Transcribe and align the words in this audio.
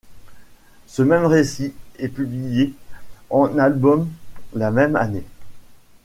Ce 0.87 1.03
même 1.03 1.25
récit 1.25 1.75
est 1.99 2.07
publié 2.07 2.73
en 3.29 3.55
album 3.59 4.09
la 4.55 4.71
même 4.71 4.95
année. 4.95 5.23